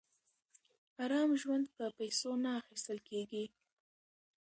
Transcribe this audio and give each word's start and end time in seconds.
ارام 1.03 1.31
ژوند 1.41 1.65
په 1.75 1.85
پیسو 1.97 2.31
نه 2.43 2.49
اخیستل 2.61 2.97
کېږي. 3.09 3.45